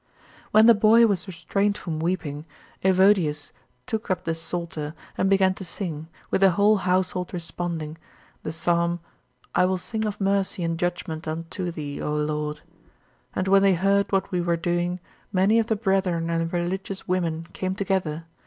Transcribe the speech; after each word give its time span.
31. 0.49 0.49
When 0.53 0.65
the 0.65 0.73
boy 0.73 1.05
was 1.05 1.27
restrained 1.27 1.77
from 1.77 1.99
weeping, 1.99 2.45
Evodius 2.83 3.51
took 3.85 4.09
up 4.09 4.23
the 4.23 4.33
Psalter 4.33 4.95
and 5.15 5.29
began 5.29 5.53
to 5.53 5.63
sing, 5.63 6.07
with 6.31 6.41
the 6.41 6.49
whole 6.53 6.77
household 6.77 7.31
responding, 7.35 7.99
the 8.41 8.51
psalm, 8.51 8.99
"I 9.53 9.65
will 9.65 9.77
sing 9.77 10.05
of 10.05 10.19
mercy 10.19 10.63
and 10.63 10.79
judgment 10.79 11.27
unto 11.27 11.69
thee, 11.69 12.01
O 12.01 12.15
Lord." 12.15 12.61
And 13.35 13.47
when 13.47 13.61
they 13.61 13.75
heard 13.75 14.11
what 14.11 14.31
we 14.31 14.41
were 14.41 14.57
doing, 14.57 14.99
many 15.31 15.59
of 15.59 15.67
the 15.67 15.75
brethren 15.75 16.31
and 16.31 16.51
religious 16.51 17.07
women 17.07 17.45
came 17.53 17.75
together. 17.75 18.25